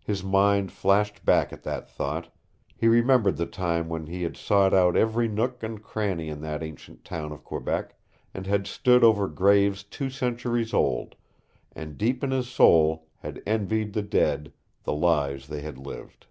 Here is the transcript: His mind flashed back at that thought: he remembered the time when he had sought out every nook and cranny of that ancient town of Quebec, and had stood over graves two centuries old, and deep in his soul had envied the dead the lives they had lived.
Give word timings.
His 0.00 0.22
mind 0.22 0.70
flashed 0.70 1.24
back 1.24 1.52
at 1.52 1.64
that 1.64 1.90
thought: 1.90 2.32
he 2.76 2.86
remembered 2.86 3.36
the 3.36 3.46
time 3.46 3.88
when 3.88 4.06
he 4.06 4.22
had 4.22 4.36
sought 4.36 4.72
out 4.72 4.96
every 4.96 5.26
nook 5.26 5.60
and 5.60 5.82
cranny 5.82 6.30
of 6.30 6.40
that 6.42 6.62
ancient 6.62 7.04
town 7.04 7.32
of 7.32 7.42
Quebec, 7.42 7.96
and 8.32 8.46
had 8.46 8.68
stood 8.68 9.02
over 9.02 9.26
graves 9.26 9.82
two 9.82 10.08
centuries 10.08 10.72
old, 10.72 11.16
and 11.72 11.98
deep 11.98 12.22
in 12.22 12.30
his 12.30 12.48
soul 12.48 13.08
had 13.16 13.42
envied 13.44 13.92
the 13.92 14.02
dead 14.02 14.52
the 14.84 14.92
lives 14.94 15.48
they 15.48 15.62
had 15.62 15.78
lived. 15.78 16.28